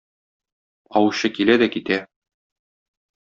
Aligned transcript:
Аучы 1.01 1.31
килә 1.39 1.57
дә 1.63 1.67
китә. 1.75 1.99